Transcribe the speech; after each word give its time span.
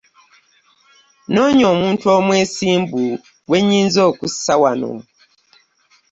Nnoonya 1.25 1.65
omuntu 1.73 2.05
omwesimbu 2.17 3.01
gwe 3.47 3.59
nnyinza 3.61 4.01
okussa 4.09 4.53
wano. 4.61 4.91